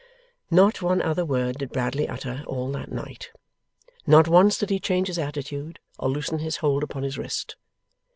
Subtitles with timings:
[0.49, 3.29] Not one other word did Bradley utter all that night.
[4.07, 7.55] Not once did he change his attitude, or loosen his hold upon his wrist.